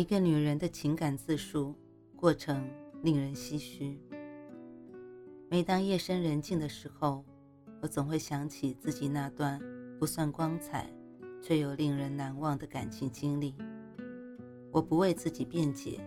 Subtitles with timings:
[0.00, 1.74] 一个女人的情感自述
[2.16, 2.66] 过程
[3.02, 4.00] 令人唏嘘。
[5.50, 7.22] 每当夜深人静的时候，
[7.82, 9.60] 我总会想起自己那段
[9.98, 10.90] 不算光彩，
[11.42, 13.54] 却又令人难忘的感情经历。
[14.72, 16.00] 我不为自己辩解，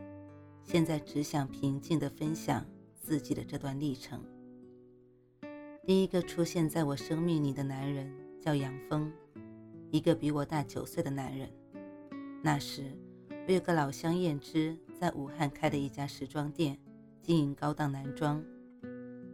[0.63, 2.66] 现在只想平静地分享
[2.99, 4.25] 自己的这段历程。
[5.85, 9.13] 第一个出现在我生命里的男人叫杨峰，
[9.91, 11.47] 一个比我大九岁的男人。
[12.41, 12.97] 那时。
[13.45, 16.77] 我有个老乡燕之，在武汉开的一家时装店，
[17.22, 18.41] 经营高档男装。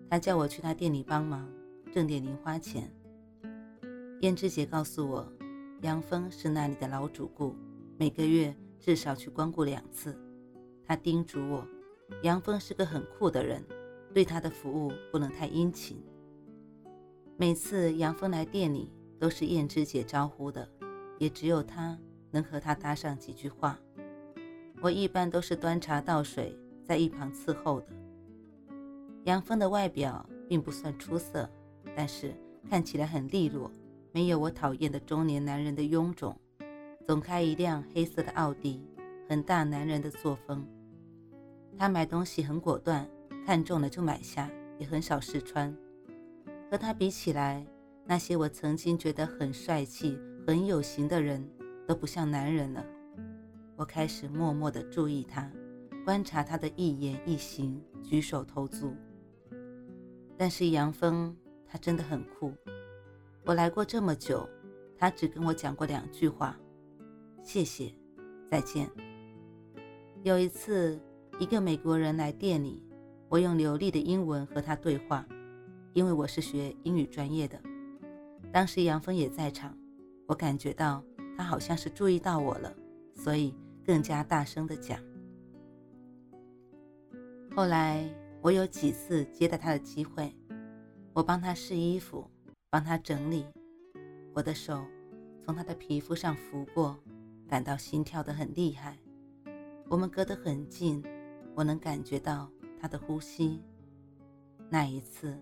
[0.10, 1.48] 他叫我去他店里帮忙，
[1.94, 2.92] 挣点零花钱。
[4.22, 5.32] 燕之姐告诉我，
[5.84, 7.56] 杨峰是那里的老主顾，
[8.00, 10.18] 每个月至少去光顾两次。
[10.84, 11.68] 他叮嘱我，
[12.24, 13.64] 杨峰是个很酷的人，
[14.12, 16.04] 对他的服务不能太殷勤。
[17.38, 20.68] 每次杨峰来店里，都是燕之姐招呼的，
[21.20, 21.96] 也只有他
[22.32, 23.80] 能和他搭上几句话。
[24.82, 27.88] 我一般都是端茶倒水，在一旁伺候的。
[29.26, 31.50] 杨峰的外表并不算出色，
[31.96, 32.34] 但是
[32.70, 33.70] 看起来很利落，
[34.14, 36.36] 没有我讨厌的中年男人的臃肿。
[37.06, 38.82] 总开一辆黑色的奥迪，
[39.28, 40.66] 很大男人的作风。
[41.78, 43.06] 他买东西很果断，
[43.46, 45.76] 看中了就买下，也很少试穿。
[46.72, 47.66] 和他比起来，
[48.06, 51.46] 那些我曾经觉得很帅气、很有型的人，
[51.86, 52.86] 都不像男人了。
[53.80, 55.50] 我开始默默地注意他，
[56.04, 58.94] 观察他的一言一行、举手投足。
[60.36, 61.34] 但是杨峰
[61.66, 62.54] 他真的很酷。
[63.46, 64.46] 我来过这么久，
[64.98, 66.60] 他只跟我讲过两句话
[67.42, 67.96] ：“谢谢，
[68.52, 68.86] 再见。”
[70.24, 71.00] 有一次，
[71.40, 72.84] 一个美国人来店里，
[73.30, 75.26] 我用流利的英文和他对话，
[75.94, 77.58] 因为我是学英语专业的。
[78.52, 79.74] 当时杨峰也在场，
[80.28, 81.02] 我感觉到
[81.38, 82.76] 他好像是注意到我了，
[83.16, 83.56] 所以。
[83.90, 85.00] 更加大声地讲。
[87.56, 88.08] 后来
[88.40, 90.32] 我有几次接待他的机会，
[91.12, 92.30] 我帮他试衣服，
[92.70, 93.48] 帮他整理，
[94.32, 94.86] 我的手
[95.44, 97.00] 从他的皮肤上拂过，
[97.48, 98.96] 感到心跳得很厉害。
[99.88, 101.04] 我们隔得很近，
[101.56, 102.48] 我能感觉到
[102.80, 103.60] 他的呼吸。
[104.70, 105.36] 那一次，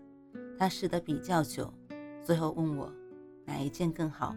[0.57, 1.69] 他试得比较久，
[2.23, 2.89] 最后问我
[3.43, 4.33] 哪一件更好。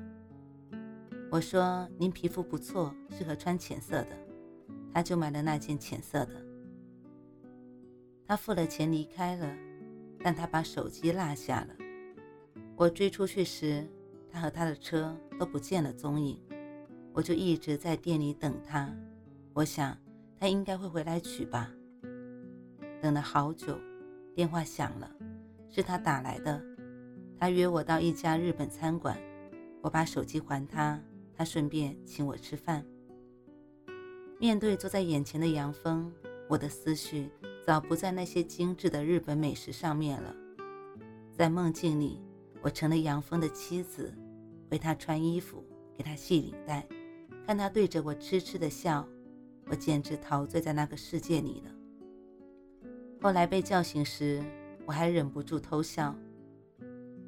[1.31, 4.19] 我说：“您皮肤不错，适合穿浅色的。”
[4.93, 6.35] 他就买了那件浅色的。
[8.27, 9.49] 他付了钱离开了，
[10.25, 11.69] 但他把手机落下了。
[12.75, 13.87] 我追出去时，
[14.29, 16.43] 他和他的车都不见了踪影。
[17.13, 18.93] 我就一直在店里等他，
[19.53, 19.97] 我想
[20.37, 21.71] 他应该会回来取吧。
[23.01, 23.79] 等了好久，
[24.35, 25.09] 电话响了，
[25.69, 26.61] 是他打来的。
[27.39, 29.17] 他约我到一家日本餐馆，
[29.81, 31.01] 我把手机还他。
[31.41, 32.85] 他顺便请我吃饭。
[34.39, 36.13] 面对坐在眼前的杨峰，
[36.51, 37.31] 我的思绪
[37.67, 40.37] 早不在那些精致的日本美食上面了。
[41.33, 42.21] 在梦境里，
[42.61, 44.13] 我成了杨峰的妻子，
[44.71, 45.65] 为他穿衣服，
[45.97, 46.87] 给他系领带，
[47.47, 49.09] 看他对着我痴痴的笑，
[49.69, 51.71] 我简直陶醉在那个世界里了。
[53.23, 54.45] 后来被叫醒时，
[54.85, 56.15] 我还忍不住偷笑。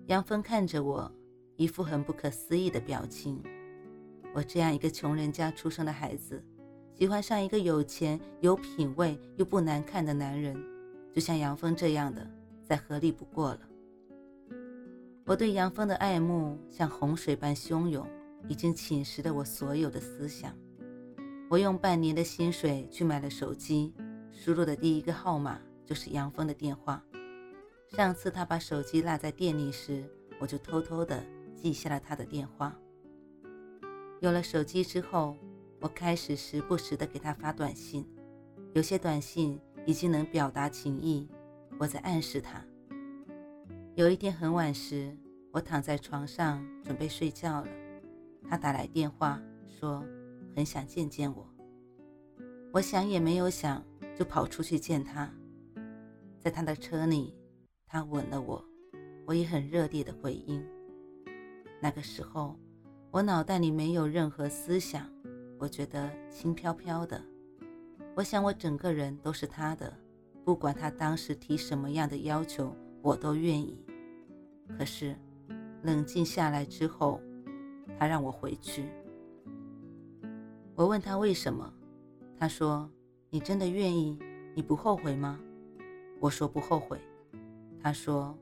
[0.08, 1.10] 杨峰看着我，
[1.56, 3.42] 一副很不可思议的表情。
[4.34, 6.42] 我这样一个穷人家出生的孩子，
[6.94, 10.56] 喜欢上一个有钱、有品味又不难看的男人，
[11.12, 12.26] 就像杨峰这样的，
[12.66, 13.60] 再合理不过了。
[15.24, 18.08] 我对杨峰的爱慕像洪水般汹涌，
[18.48, 20.56] 已经侵蚀了我所有的思想。
[21.50, 23.92] 我用半年的薪水去买了手机，
[24.32, 27.04] 输入的第一个号码就是杨峰的电话。
[27.88, 30.02] 上次他把手机落在店里时，
[30.40, 31.22] 我就偷偷的
[31.54, 32.74] 记下了他的电话。
[34.22, 35.36] 有了手机之后，
[35.80, 38.06] 我开始时不时的给他发短信，
[38.72, 41.28] 有些短信已经能表达情意，
[41.76, 42.64] 我在暗示他。
[43.96, 45.12] 有一天很晚时，
[45.50, 47.68] 我躺在床上准备睡觉了，
[48.48, 50.04] 他打来电话说
[50.54, 51.44] 很想见见我。
[52.72, 53.84] 我想也没有想，
[54.16, 55.28] 就跑出去见他。
[56.38, 57.34] 在他的车里，
[57.88, 58.64] 他吻了我，
[59.26, 60.64] 我也很热烈的回应。
[61.80, 62.56] 那个时候。
[63.12, 65.06] 我脑袋里没有任何思想，
[65.58, 67.22] 我觉得轻飘飘的。
[68.14, 69.92] 我想我整个人都是他的，
[70.46, 73.84] 不管他当时提什么样的要求，我都愿意。
[74.78, 75.14] 可是
[75.82, 77.20] 冷静下来之后，
[77.98, 78.86] 他让我回去。
[80.74, 81.70] 我问他为什么，
[82.38, 82.90] 他说
[83.28, 84.18] ：“你真的愿意？
[84.54, 85.38] 你不后悔吗？”
[86.18, 86.98] 我说：“不后悔。”
[87.78, 88.34] 他说：“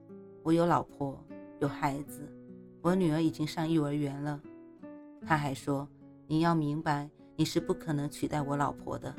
[0.45, 1.21] 我有老婆，
[1.59, 2.21] 有孩子，
[2.83, 4.41] 我女儿已经上幼儿园了。”
[5.27, 5.89] 他还说
[6.27, 9.15] ：“你要明白，你是不可能取代我老婆的。”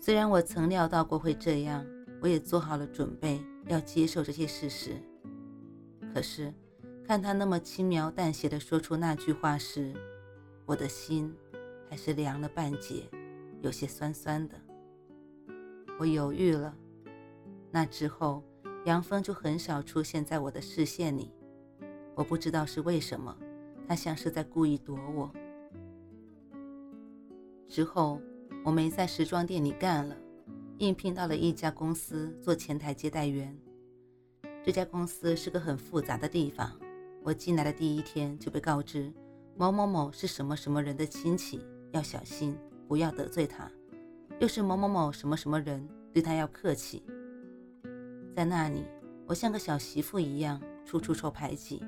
[0.00, 1.84] 虽然我曾料到过会这样，
[2.20, 5.00] 我也做好了准备要接受这些事实。
[6.12, 6.52] 可是，
[7.06, 9.92] 看他那么轻描淡写的说出那句话时，
[10.66, 11.34] 我的心
[11.90, 13.08] 还是凉了半截，
[13.62, 14.54] 有些酸酸的。
[15.98, 16.74] 我犹豫了。
[17.70, 18.44] 那之后，
[18.84, 21.32] 杨峰就很少出现在我的视线里。
[22.14, 23.36] 我不知道是为什么，
[23.86, 25.30] 他像是在故意躲我。
[27.68, 28.20] 之后，
[28.64, 30.16] 我没在时装店里干了，
[30.78, 33.56] 应聘到了一家公司做前台接待员。
[34.62, 36.72] 这家公司是个很复杂的地方。
[37.22, 39.12] 我进来的第一天就被告知，
[39.56, 41.60] 某某某是什么什么人的亲戚，
[41.90, 43.66] 要小心，不要得罪他；
[44.40, 47.02] 又是某某某什么什么人，对他要客气。
[48.36, 48.84] 在那里，
[49.26, 51.82] 我像个小媳妇一样，处处受排挤。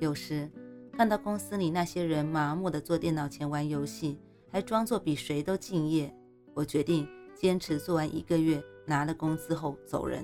[0.00, 0.50] 有时
[0.94, 4.18] 看到公司里那些人麻木地坐电脑前玩游戏，
[4.50, 6.14] 还装作比谁都敬业，
[6.54, 10.22] 我决定坚持做完一个月，拿了工资后走人。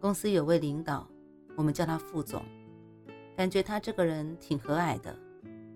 [0.00, 1.08] 公司有位领导，
[1.56, 2.42] 我们叫他副总，
[3.36, 5.16] 感觉他这个人挺和蔼的，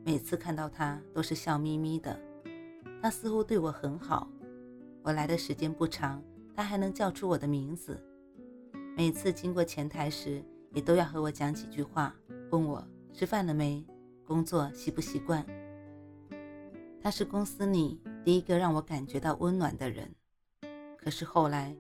[0.04, 2.18] 每次看到他都是笑眯眯的。
[3.00, 4.28] 他似乎对我很好，
[5.02, 6.20] 我来的时间不长。
[6.54, 8.02] 他还能叫出我的名字，
[8.96, 12.12] 每次经过前台时，也都要和我讲几句话，
[12.50, 12.82] 问我
[13.16, 13.82] 吃饭了没，
[14.26, 15.42] 工作习不习惯。
[17.00, 20.14] 他是公司里第一个让我感觉到温暖的人。
[20.98, 21.74] 可是后来，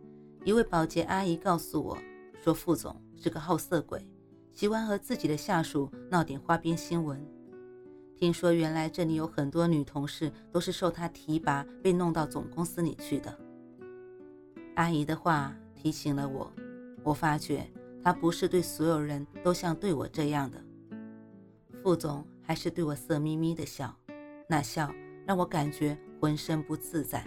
[0.46, 1.98] 一位保洁阿姨告诉我，
[2.42, 4.08] 说副总是个好色鬼，
[4.54, 7.22] 喜欢和自己的下属闹点花边新闻。
[8.16, 13.38] 听说原来这里有很多女同事都是受他提拔被弄到总公司里去的。
[14.76, 16.50] 阿姨的话提醒了我，
[17.02, 17.70] 我发觉
[18.02, 20.58] 他不是对所有人都像对我这样的。
[21.86, 23.96] 副总还是对我色眯眯的笑，
[24.48, 24.92] 那笑
[25.24, 27.24] 让我感觉浑身不自在。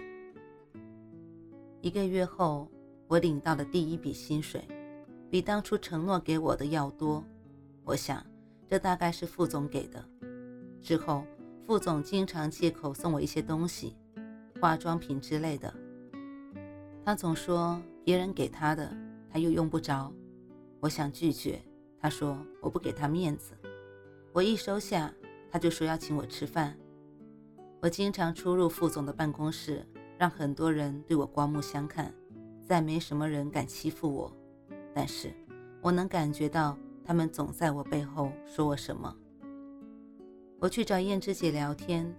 [1.79, 2.69] 一个月后，
[3.07, 4.61] 我领到了第一笔薪水，
[5.29, 7.23] 比当初承诺给我的要多。
[7.85, 8.21] 我想，
[8.67, 10.03] 这大概是副总给的。
[10.81, 11.23] 之后，
[11.65, 13.95] 副总经常借口送我一些东西，
[14.59, 15.73] 化妆品之类的。
[17.05, 18.93] 他总说别人给他的，
[19.31, 20.13] 他又用不着。
[20.81, 21.63] 我想拒绝，
[21.97, 23.53] 他说我不给他面子。
[24.31, 25.11] 我一收下，
[25.51, 26.77] 他就说要请我吃饭。
[27.81, 29.83] 我经常出入副总的办公室，
[30.17, 32.13] 让很多人对我刮目相看，
[32.61, 34.31] 再没什么人敢欺负我。
[34.93, 35.33] 但是
[35.81, 39.15] 我能感觉到他们总在我背后说我什么。
[40.59, 42.13] 我去找燕之姐聊天，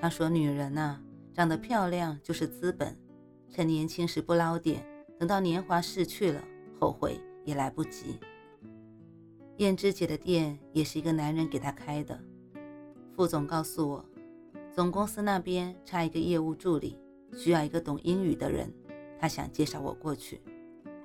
[0.00, 1.00] 她说女人呐，
[1.32, 2.94] 长得漂亮就是资本。
[3.48, 4.84] 趁年轻时不捞点，
[5.18, 6.42] 等到年华逝去了，
[6.78, 8.18] 后悔也来不及。
[9.58, 12.18] 燕之姐的店也是一个男人给她开的。
[13.14, 14.04] 副总告诉我，
[14.72, 16.98] 总公司那边差一个业务助理，
[17.36, 18.72] 需要一个懂英语的人，
[19.18, 20.40] 他想介绍我过去，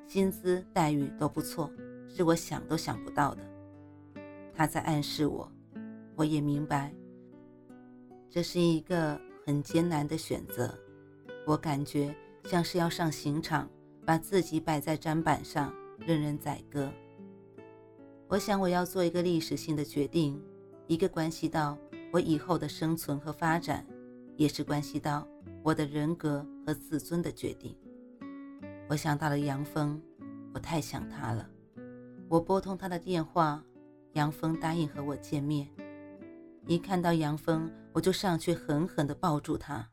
[0.08, 1.72] 薪资待遇都不错，
[2.08, 3.42] 是我想都想不到的。
[4.54, 5.52] 他在暗示我，
[6.16, 6.94] 我也明白，
[8.30, 10.74] 这是一个很艰难的选择。
[11.46, 12.16] 我感觉。
[12.46, 13.70] 像是要上刑场，
[14.06, 16.90] 把自己摆在砧板上，任人宰割。
[18.30, 20.40] 我想，我要做一个历史性的决定，
[20.86, 21.76] 一个关系到
[22.14, 23.84] 我以后的生存和发展，
[24.38, 25.28] 也是关系到
[25.64, 27.76] 我的人格和自尊的决定。
[28.88, 30.00] 我想到了杨峰，
[30.54, 31.50] 我太想他了。
[32.28, 33.64] 我拨通他的电话，
[34.14, 35.68] 杨峰答应和我见面。
[36.68, 39.90] 一看到杨峰，我就上去狠狠地抱住他。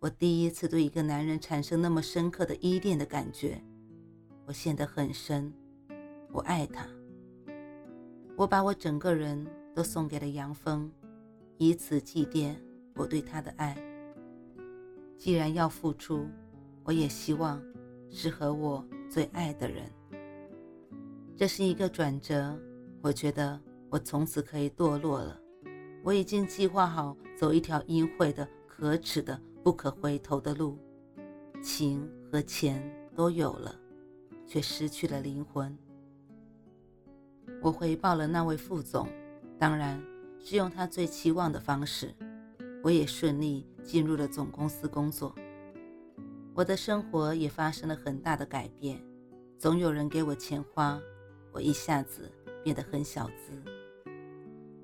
[0.00, 3.62] 我第一次对一个男人产生那么深刻的依恋的感觉，
[4.44, 5.52] 我陷得很深。
[6.32, 6.84] 我爱他，
[8.36, 10.90] 我把我整个人都送给了杨峰，
[11.58, 12.54] 以此祭奠
[12.94, 13.76] 我对他的爱。
[15.16, 16.26] 既然要付出，
[16.84, 17.62] 我也希望
[18.10, 19.90] 是和我最爱的人。
[21.34, 22.58] 这是一个转折，
[23.00, 25.40] 我觉得我从此可以堕落了。
[26.04, 29.40] 我已经计划好走一条阴晦的、可耻的。
[29.64, 30.78] 不可回头的路，
[31.60, 32.80] 情和钱
[33.16, 33.74] 都有了，
[34.46, 35.76] 却失去了灵魂。
[37.62, 39.08] 我回报了那位副总，
[39.58, 40.00] 当然
[40.38, 42.14] 是用他最期望的方式。
[42.82, 45.34] 我也顺利进入了总公司工作。
[46.54, 49.02] 我的生活也发生了很大的改变，
[49.58, 51.00] 总有人给我钱花，
[51.52, 52.30] 我一下子
[52.62, 53.60] 变得很小资。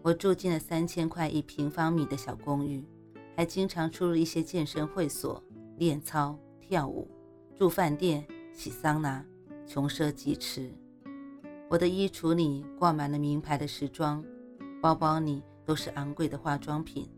[0.02, 2.84] 我住进了三千块一平方米的小公寓，
[3.36, 5.40] 还经常出入一些健身会所
[5.76, 7.08] 练操、跳舞，
[7.56, 9.24] 住饭店、洗桑拿，
[9.64, 10.70] 穷奢极侈。
[11.72, 14.22] 我的衣橱里挂满了名牌的时装，
[14.82, 17.08] 包包里都是昂贵的化妆品，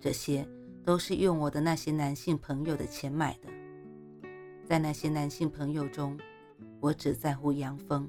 [0.00, 0.48] 这些
[0.82, 3.48] 都是用我的那些男性朋友的钱买的。
[4.64, 6.18] 在那些男性朋友中，
[6.80, 8.08] 我只在乎杨峰。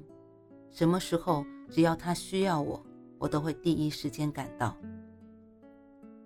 [0.70, 2.82] 什么时候只要他需要我，
[3.18, 4.74] 我都会第一时间赶到。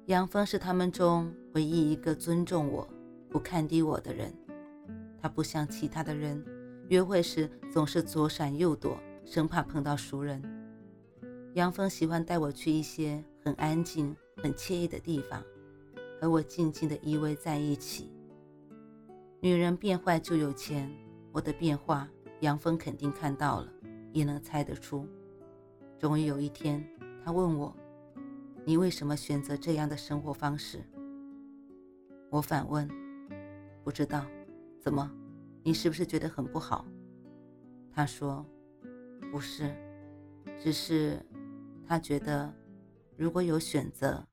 [0.06, 2.88] 杨峰是他们中唯一一个尊重我、
[3.28, 4.32] 不看低我的人。
[5.20, 6.40] 他不像其他的人，
[6.88, 8.96] 约会时总是左闪右躲，
[9.30, 10.42] 生怕碰到熟人。
[11.54, 15.40] 杨峰喜欢带我去一些很安静、很惬意的地方，
[16.20, 18.10] 和我静静地依偎在一起。
[19.40, 20.90] 女人变坏就有钱，
[21.30, 22.08] 我的变化，
[22.40, 23.72] 杨峰肯定看到了，
[24.12, 25.06] 也能猜得出。
[25.96, 26.84] 终于有一天，
[27.24, 27.72] 他问我
[28.66, 30.82] ：“你为什么选择这样的生活方式？”
[32.30, 32.88] 我反问
[33.84, 34.26] ：“不知道，
[34.80, 35.08] 怎么？
[35.62, 36.84] 你是不是觉得很不好？”
[37.94, 38.44] 他说
[39.30, 39.74] ：“不是，
[40.60, 41.24] 只是
[41.86, 42.52] 他觉得，
[43.16, 44.26] 如果有选择，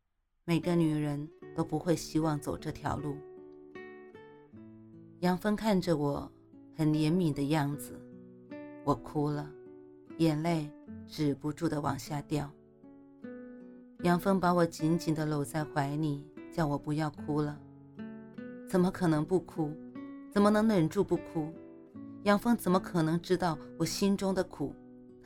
[0.44, 3.16] 每个女人都不会希望走这条路。”
[5.22, 6.32] 杨峰看着我，
[6.76, 8.00] 很怜悯的样子，
[8.84, 9.52] 我哭了，
[10.18, 10.70] 眼泪
[11.08, 12.52] 止不住的往下掉。
[14.04, 17.60] 杨峰把我紧紧的搂在怀里，叫我不要哭了。
[18.68, 19.72] 怎么可能不哭？
[20.30, 21.52] 怎么能忍住不哭？
[22.24, 24.74] 杨峰怎么可能知道我心中的苦？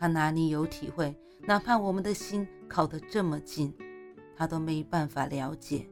[0.01, 1.15] 他哪里有体会？
[1.41, 3.71] 哪怕我们的心靠得这么近，
[4.35, 5.87] 他都没办法了解。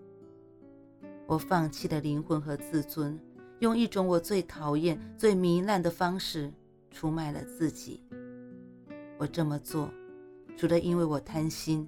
[1.27, 3.19] 我放弃了灵魂和自尊。
[3.59, 6.51] 用一种我最讨厌、最糜烂的方式
[6.89, 8.03] 出卖了自己。
[9.19, 9.91] 我这么做，
[10.57, 11.87] 除了因为我贪心，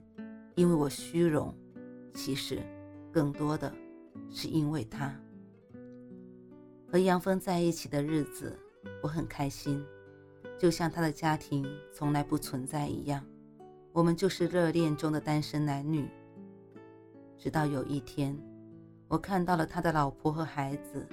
[0.53, 1.51] 因为我虚荣，
[2.13, 2.61] 其实
[3.11, 3.73] 更多的
[4.29, 5.11] 是因为他。
[6.87, 8.55] 和杨峰在一起的日子，
[9.01, 9.83] 我很开心，
[10.61, 13.25] 就像他的家庭从来不存在一样。
[13.91, 16.07] 我们就是热恋中的单身男女。
[17.35, 18.37] 直到有一天，
[19.07, 21.07] 我看到了他的老婆和孩子。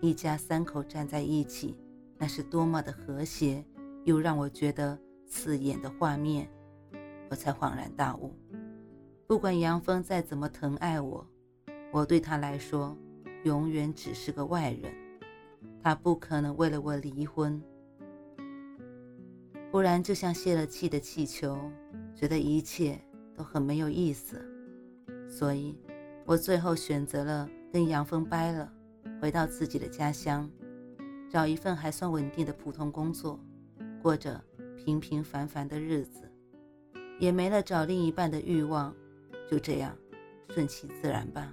[0.00, 1.76] 一家三口站在一起，
[2.18, 3.64] 那是多么的和谐，
[4.04, 4.96] 又让我觉得
[5.26, 6.48] 刺眼的画面，
[7.30, 8.32] 我才恍然大悟。
[9.26, 11.26] 不管杨峰再怎么疼爱我，
[11.90, 12.96] 我对他来说
[13.42, 14.94] 永远只是个外人，
[15.82, 17.60] 他不可能为了我离婚。
[19.74, 21.58] 忽然就像泄了气的气球，
[22.14, 22.96] 觉得一切
[23.36, 24.40] 都很没有意思，
[25.28, 25.76] 所以
[26.24, 28.72] 我最后选择了跟杨峰掰了。
[29.20, 30.48] 回到自己的家乡，
[31.28, 33.36] 找一份还算稳定的普通工作，
[34.00, 34.40] 过着
[34.76, 36.20] 平平凡凡的日子，
[37.18, 38.94] 也没了找另一半的欲望，
[39.50, 39.92] 就这样
[40.50, 41.52] 顺其自然吧。